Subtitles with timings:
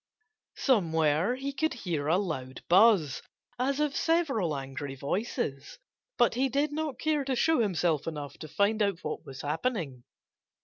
[0.57, 3.21] Somewhere he could hear a loud buzz,
[3.59, 5.77] as of several angry voices.
[6.17, 10.03] But he did not care to show himself enough to find out what was happening.